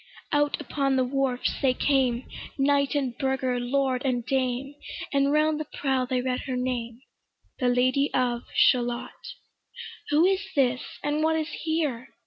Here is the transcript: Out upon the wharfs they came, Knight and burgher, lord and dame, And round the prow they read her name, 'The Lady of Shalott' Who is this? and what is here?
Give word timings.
Out 0.31 0.59
upon 0.59 0.95
the 0.95 1.03
wharfs 1.03 1.61
they 1.61 1.75
came, 1.75 2.27
Knight 2.57 2.95
and 2.95 3.15
burgher, 3.19 3.59
lord 3.59 4.03
and 4.03 4.25
dame, 4.25 4.73
And 5.13 5.31
round 5.31 5.59
the 5.59 5.67
prow 5.73 6.05
they 6.07 6.21
read 6.21 6.45
her 6.47 6.55
name, 6.55 7.01
'The 7.59 7.67
Lady 7.69 8.11
of 8.11 8.41
Shalott' 8.55 9.35
Who 10.09 10.25
is 10.25 10.43
this? 10.55 10.81
and 11.03 11.21
what 11.23 11.35
is 11.35 11.49
here? 11.49 12.09